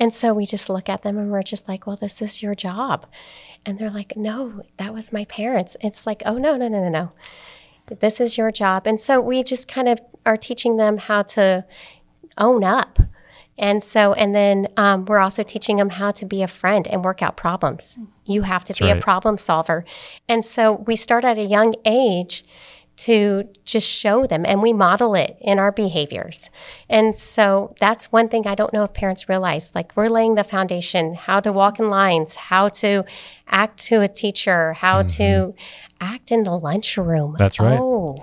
And 0.00 0.12
so 0.12 0.34
we 0.34 0.44
just 0.44 0.68
look 0.68 0.88
at 0.88 1.04
them 1.04 1.16
and 1.16 1.30
we're 1.30 1.44
just 1.44 1.68
like, 1.68 1.86
well, 1.86 1.94
this 1.94 2.20
is 2.20 2.42
your 2.42 2.56
job. 2.56 3.06
And 3.64 3.78
they're 3.78 3.90
like, 3.90 4.16
no, 4.16 4.62
that 4.78 4.92
was 4.92 5.12
my 5.12 5.24
parents. 5.26 5.76
It's 5.80 6.04
like, 6.04 6.22
oh, 6.26 6.36
no, 6.36 6.56
no, 6.56 6.66
no, 6.66 6.82
no, 6.82 6.88
no. 6.88 7.12
This 8.00 8.20
is 8.20 8.36
your 8.36 8.50
job. 8.50 8.88
And 8.88 9.00
so 9.00 9.20
we 9.20 9.44
just 9.44 9.68
kind 9.68 9.88
of 9.88 10.00
are 10.26 10.36
teaching 10.36 10.78
them 10.78 10.98
how 10.98 11.22
to 11.22 11.64
own 12.36 12.64
up. 12.64 12.98
And 13.58 13.82
so, 13.82 14.12
and 14.12 14.34
then 14.34 14.68
um, 14.76 15.04
we're 15.04 15.18
also 15.18 15.42
teaching 15.42 15.76
them 15.76 15.90
how 15.90 16.12
to 16.12 16.24
be 16.24 16.42
a 16.42 16.48
friend 16.48 16.86
and 16.86 17.04
work 17.04 17.22
out 17.22 17.36
problems. 17.36 17.96
You 18.24 18.42
have 18.42 18.62
to 18.64 18.68
That's 18.68 18.78
be 18.78 18.86
right. 18.86 18.98
a 18.98 19.00
problem 19.00 19.36
solver. 19.36 19.84
And 20.28 20.44
so 20.44 20.84
we 20.86 20.94
start 20.96 21.24
at 21.24 21.38
a 21.38 21.44
young 21.44 21.74
age 21.84 22.44
to 22.98 23.48
just 23.64 23.88
show 23.88 24.26
them 24.26 24.44
and 24.44 24.60
we 24.60 24.72
model 24.72 25.14
it 25.14 25.36
in 25.40 25.58
our 25.58 25.70
behaviors. 25.70 26.50
And 26.88 27.16
so 27.16 27.74
that's 27.80 28.10
one 28.10 28.28
thing 28.28 28.46
I 28.46 28.56
don't 28.56 28.72
know 28.72 28.82
if 28.82 28.92
parents 28.92 29.28
realize. 29.28 29.72
Like 29.72 29.96
we're 29.96 30.08
laying 30.08 30.34
the 30.34 30.42
foundation, 30.42 31.14
how 31.14 31.38
to 31.40 31.52
walk 31.52 31.78
in 31.78 31.90
lines, 31.90 32.34
how 32.34 32.68
to 32.70 33.04
act 33.46 33.78
to 33.84 34.00
a 34.00 34.08
teacher, 34.08 34.72
how 34.72 35.02
mm-hmm. 35.02 35.16
to 35.16 35.54
act 36.00 36.30
in 36.30 36.44
the 36.44 36.56
lunchroom. 36.56 37.36
That's 37.38 37.58
right. 37.60 37.78
Oh, 37.80 38.16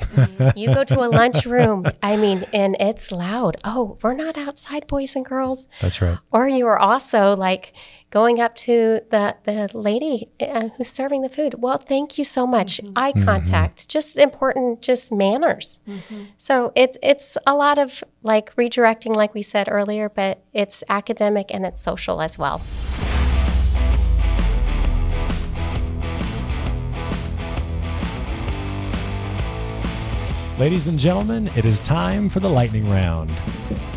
you 0.56 0.74
go 0.74 0.84
to 0.84 1.02
a 1.02 1.10
lunchroom. 1.22 1.86
I 2.02 2.18
mean, 2.18 2.46
and 2.54 2.76
it's 2.80 3.12
loud. 3.12 3.58
Oh, 3.64 3.98
we're 4.02 4.14
not 4.14 4.38
outside, 4.38 4.88
boys 4.88 5.16
and 5.16 5.26
girls. 5.26 5.68
That's 5.82 6.02
right. 6.02 6.18
Or 6.32 6.48
you 6.48 6.68
are 6.68 6.80
also 6.80 7.36
like 7.36 7.74
going 8.12 8.40
up 8.40 8.56
to 8.56 9.02
the 9.10 9.36
the 9.44 9.70
lady 9.74 10.30
uh, 10.40 10.70
who's 10.78 10.90
serving 10.90 11.22
the 11.22 11.30
food. 11.30 11.56
Well, 11.58 11.78
thank 11.78 12.18
you 12.18 12.24
so 12.24 12.48
much. 12.48 12.78
Mm-hmm. 12.78 12.94
Eye 12.96 13.12
mm-hmm. 13.12 13.26
contact, 13.26 13.80
mm-hmm. 13.80 13.90
just 13.90 14.18
important, 14.18 14.82
just 14.82 15.12
manners. 15.12 15.80
Mm-hmm. 15.88 16.24
So 16.38 16.72
it's 16.76 16.98
it's 17.04 17.38
a 17.46 17.56
lot 17.56 17.78
of 17.78 18.04
like 18.24 18.56
redirecting, 18.56 19.16
like 19.16 19.34
we 19.34 19.42
said 19.42 19.68
earlier, 19.70 20.10
but 20.10 20.42
it's 20.54 20.84
academic 20.90 21.48
and 21.54 21.66
it's 21.66 21.82
social 21.82 22.22
as 22.22 22.38
well. 22.38 22.62
Ladies 30.58 30.88
and 30.88 30.98
gentlemen, 30.98 31.50
it 31.58 31.66
is 31.66 31.82
time 31.82 32.30
for 32.30 32.40
the 32.40 32.48
lightning 32.48 32.90
round. 32.90 33.30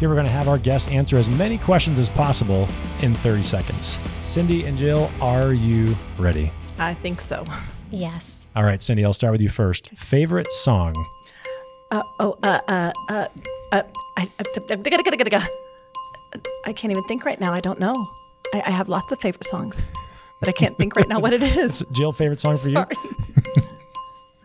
Here 0.00 0.08
we're 0.08 0.16
going 0.16 0.26
to 0.26 0.32
have 0.32 0.48
our 0.48 0.58
guests 0.58 0.88
answer 0.88 1.16
as 1.16 1.30
many 1.30 1.56
questions 1.56 2.00
as 2.00 2.10
possible 2.10 2.66
in 3.00 3.14
30 3.14 3.44
seconds. 3.44 3.96
Cindy 4.26 4.64
and 4.64 4.76
Jill, 4.76 5.08
are 5.20 5.52
you 5.52 5.94
ready? 6.18 6.50
I 6.80 6.94
think 6.94 7.20
so. 7.20 7.44
Yes. 7.92 8.44
All 8.56 8.64
right, 8.64 8.82
Cindy, 8.82 9.04
I'll 9.04 9.12
start 9.12 9.30
with 9.30 9.40
you 9.40 9.48
first. 9.48 9.90
Favorite 9.90 10.50
song? 10.50 10.96
Uh, 11.92 12.02
oh, 12.18 12.36
uh, 12.42 12.58
uh, 12.66 12.92
uh, 13.08 13.28
uh 13.70 13.82
I, 14.16 14.28
uh, 14.40 14.44
I 16.64 16.72
can't 16.72 16.90
even 16.90 17.04
think 17.04 17.24
right 17.24 17.38
now. 17.38 17.52
I 17.52 17.60
don't 17.60 17.78
know. 17.78 17.94
I, 18.52 18.62
I 18.66 18.70
have 18.72 18.88
lots 18.88 19.12
of 19.12 19.20
favorite 19.20 19.46
songs, 19.46 19.86
but 20.40 20.48
I 20.48 20.52
can't 20.52 20.76
think 20.76 20.96
right 20.96 21.06
now 21.06 21.20
what 21.20 21.32
it 21.32 21.42
is. 21.56 21.84
Jill, 21.92 22.10
favorite 22.10 22.40
song 22.40 22.58
for 22.58 22.68
you? 22.68 22.84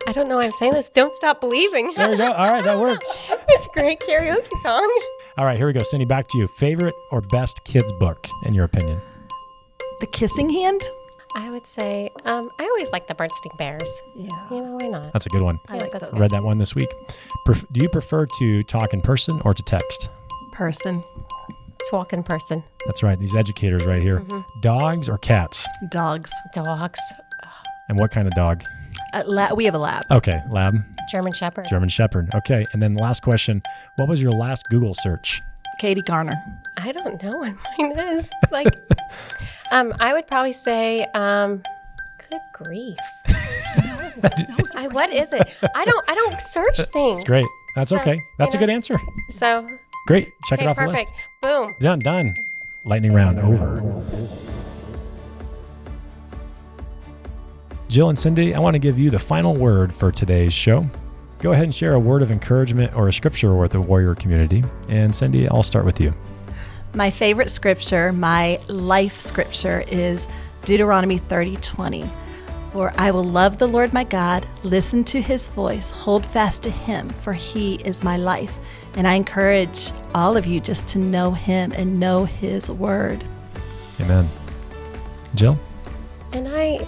I 0.06 0.12
don't 0.12 0.28
know 0.28 0.36
why 0.36 0.44
I'm 0.44 0.52
saying 0.52 0.74
this. 0.74 0.90
Don't 0.90 1.14
stop 1.14 1.40
believing. 1.40 1.92
there 1.96 2.10
we 2.10 2.16
go. 2.16 2.30
All 2.30 2.50
right, 2.52 2.64
that 2.64 2.78
works. 2.78 3.18
it's 3.48 3.66
a 3.66 3.70
great 3.70 4.00
karaoke 4.00 4.52
song. 4.62 5.00
All 5.38 5.44
right, 5.44 5.56
here 5.56 5.66
we 5.66 5.72
go. 5.72 5.82
Cindy, 5.82 6.04
back 6.04 6.28
to 6.28 6.38
you. 6.38 6.46
Favorite 6.58 6.94
or 7.10 7.20
best 7.20 7.64
kids 7.64 7.90
book, 7.98 8.26
in 8.44 8.54
your 8.54 8.64
opinion? 8.64 9.00
The 10.00 10.06
Kissing 10.08 10.50
Hand. 10.50 10.80
I 11.36 11.50
would 11.50 11.66
say 11.66 12.10
um, 12.26 12.48
I 12.60 12.64
always 12.64 12.90
like 12.92 13.08
the 13.08 13.14
Bernstein 13.14 13.52
Bears. 13.58 13.90
Yeah, 14.14 14.28
you 14.50 14.60
know 14.60 14.78
why 14.80 14.88
not? 14.88 15.12
That's 15.12 15.26
a 15.26 15.30
good 15.30 15.42
one. 15.42 15.58
I 15.68 15.78
like 15.78 15.92
that. 15.92 16.12
Read 16.12 16.30
that 16.30 16.44
one 16.44 16.58
this 16.58 16.74
week. 16.76 16.88
Pref- 17.44 17.66
do 17.72 17.80
you 17.82 17.88
prefer 17.88 18.26
to 18.38 18.62
talk 18.64 18.92
in 18.92 19.00
person 19.00 19.40
or 19.44 19.52
to 19.52 19.62
text? 19.64 20.08
Person. 20.52 21.02
To 21.86 21.88
walk 21.92 22.12
in 22.12 22.22
person. 22.22 22.62
That's 22.86 23.02
right. 23.02 23.18
These 23.18 23.34
educators 23.34 23.84
right 23.84 24.00
here. 24.00 24.20
Mm-hmm. 24.20 24.60
Dogs 24.60 25.08
or 25.08 25.18
cats? 25.18 25.66
Dogs. 25.90 26.30
Dogs. 26.54 27.00
And 27.88 27.98
what 27.98 28.12
kind 28.12 28.28
of 28.28 28.34
dog? 28.34 28.62
La- 29.26 29.54
we 29.54 29.64
have 29.64 29.74
a 29.74 29.78
lab. 29.78 30.02
Okay, 30.10 30.40
lab. 30.50 30.74
German 31.10 31.32
Shepherd. 31.32 31.66
German 31.68 31.88
Shepherd. 31.88 32.34
Okay, 32.34 32.64
and 32.72 32.82
then 32.82 32.94
last 32.96 33.22
question: 33.22 33.62
What 33.96 34.08
was 34.08 34.22
your 34.22 34.32
last 34.32 34.64
Google 34.70 34.94
search? 34.94 35.40
Katie 35.78 36.02
Garner. 36.02 36.32
I 36.76 36.92
don't 36.92 37.22
know 37.22 37.38
what 37.38 37.54
mine 37.78 37.98
is. 38.16 38.30
Like, 38.50 38.66
um, 39.70 39.92
I 40.00 40.12
would 40.12 40.26
probably 40.26 40.52
say, 40.52 41.04
um, 41.14 41.62
good 42.30 42.40
grief. 42.52 42.98
I, 44.74 44.88
what 44.90 45.12
is 45.12 45.32
it? 45.32 45.46
I 45.74 45.84
don't. 45.84 46.04
I 46.08 46.14
don't 46.14 46.40
search 46.40 46.78
things. 46.92 47.20
That's 47.20 47.24
great. 47.24 47.46
That's 47.76 47.90
so, 47.90 47.98
okay. 47.98 48.16
That's 48.38 48.54
a 48.54 48.58
know, 48.58 48.66
good 48.66 48.70
answer. 48.70 48.94
So 49.30 49.66
great. 50.06 50.28
Check 50.46 50.60
okay, 50.60 50.66
it 50.66 50.70
off 50.70 50.76
perfect. 50.76 51.10
the 51.42 51.48
list. 51.48 51.68
Boom. 51.68 51.76
Done. 51.80 51.98
Done. 51.98 52.34
Lightning 52.84 53.12
round 53.12 53.38
over. 53.38 53.80
Jill 57.94 58.08
and 58.08 58.18
Cindy, 58.18 58.56
I 58.56 58.58
want 58.58 58.74
to 58.74 58.80
give 58.80 58.98
you 58.98 59.08
the 59.08 59.20
final 59.20 59.54
word 59.54 59.94
for 59.94 60.10
today's 60.10 60.52
show. 60.52 60.84
Go 61.38 61.52
ahead 61.52 61.62
and 61.62 61.72
share 61.72 61.94
a 61.94 62.00
word 62.00 62.22
of 62.22 62.32
encouragement 62.32 62.92
or 62.96 63.06
a 63.06 63.12
scripture 63.12 63.54
with 63.54 63.70
the 63.70 63.80
warrior 63.80 64.16
community. 64.16 64.64
And 64.88 65.14
Cindy, 65.14 65.48
I'll 65.48 65.62
start 65.62 65.84
with 65.84 66.00
you. 66.00 66.12
My 66.96 67.08
favorite 67.08 67.50
scripture, 67.50 68.12
my 68.12 68.58
life 68.66 69.20
scripture, 69.20 69.84
is 69.86 70.26
Deuteronomy 70.64 71.18
30 71.18 71.54
20. 71.58 72.10
For 72.72 72.92
I 72.98 73.12
will 73.12 73.22
love 73.22 73.58
the 73.58 73.68
Lord 73.68 73.92
my 73.92 74.02
God, 74.02 74.44
listen 74.64 75.04
to 75.04 75.22
his 75.22 75.46
voice, 75.46 75.92
hold 75.92 76.26
fast 76.26 76.64
to 76.64 76.70
him, 76.70 77.08
for 77.08 77.32
he 77.32 77.76
is 77.76 78.02
my 78.02 78.16
life. 78.16 78.58
And 78.96 79.06
I 79.06 79.14
encourage 79.14 79.92
all 80.16 80.36
of 80.36 80.46
you 80.46 80.58
just 80.58 80.88
to 80.88 80.98
know 80.98 81.30
him 81.30 81.70
and 81.70 82.00
know 82.00 82.24
his 82.24 82.72
word. 82.72 83.22
Amen. 84.00 84.28
Jill? 85.36 85.56
And 86.32 86.48
I 86.48 86.84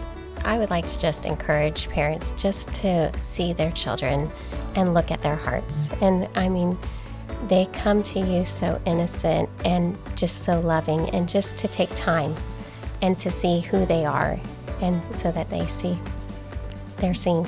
I 0.47 0.59
would 0.59 0.71
like 0.71 0.87
to 0.87 0.99
just 0.99 1.27
encourage 1.27 1.89
parents 1.89 2.33
just 2.37 2.73
to 2.75 3.13
see 3.19 3.53
their 3.53 3.73
children 3.73 4.31
and 4.77 4.95
look 4.95 5.11
at 5.11 5.21
their 5.21 5.35
hearts. 5.35 5.89
And 6.01 6.29
I 6.37 6.49
mean, 6.49 6.79
they 7.49 7.67
come 7.73 8.05
to 8.05 8.21
you 8.21 8.45
so 8.45 8.81
innocent 8.87 9.51
and 9.65 9.99
just 10.15 10.45
so 10.45 10.61
loving, 10.61 11.11
and 11.11 11.29
just 11.29 11.57
to 11.59 11.69
take 11.69 11.93
time 11.97 12.35
and 13.03 13.19
to 13.19 13.31
see 13.31 13.61
who 13.61 13.85
they 13.87 14.05
are, 14.05 14.39
and 14.81 15.03
so 15.15 15.33
that 15.33 15.51
they 15.51 15.67
see 15.67 15.99
they're 16.99 17.13
seen. 17.13 17.47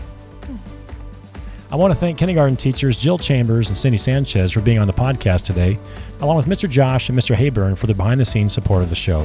I 1.70 1.76
want 1.76 1.92
to 1.92 1.98
thank 1.98 2.18
kindergarten 2.18 2.56
teachers 2.56 2.96
Jill 2.96 3.18
Chambers 3.18 3.68
and 3.68 3.76
Cindy 3.76 3.98
Sanchez 3.98 4.52
for 4.52 4.60
being 4.60 4.78
on 4.78 4.86
the 4.86 4.92
podcast 4.92 5.44
today, 5.44 5.78
along 6.20 6.36
with 6.36 6.46
Mr. 6.46 6.68
Josh 6.68 7.08
and 7.08 7.18
Mr. 7.18 7.34
Hayburn 7.36 7.78
for 7.78 7.86
the 7.86 7.94
behind 7.94 8.20
the 8.20 8.24
scenes 8.24 8.52
support 8.52 8.82
of 8.82 8.90
the 8.90 8.96
show. 8.96 9.24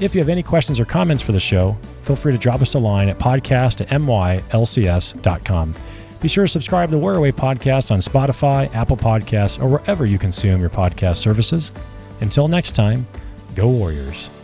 If 0.00 0.14
you 0.14 0.20
have 0.20 0.28
any 0.28 0.42
questions 0.44 0.78
or 0.78 0.84
comments 0.84 1.22
for 1.22 1.32
the 1.32 1.40
show, 1.40 1.76
feel 2.02 2.14
free 2.14 2.32
to 2.32 2.38
drop 2.38 2.62
us 2.62 2.74
a 2.74 2.78
line 2.78 3.08
at 3.08 3.18
podcast 3.18 3.80
at 3.80 3.88
mylcs.com. 3.88 5.74
Be 6.20 6.28
sure 6.28 6.44
to 6.44 6.48
subscribe 6.48 6.90
to 6.90 6.96
the 6.96 6.98
Warrior 7.00 7.20
Way 7.20 7.32
podcast 7.32 7.90
on 7.90 8.00
Spotify, 8.00 8.72
Apple 8.74 8.96
Podcasts, 8.96 9.60
or 9.60 9.68
wherever 9.68 10.06
you 10.06 10.18
consume 10.18 10.60
your 10.60 10.70
podcast 10.70 11.16
services. 11.16 11.70
Until 12.20 12.48
next 12.48 12.72
time, 12.72 13.06
go 13.54 13.68
Warriors. 13.68 14.37